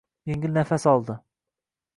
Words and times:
Yengil 0.29 0.53
nafas 0.55 0.87
oldi 0.93 1.19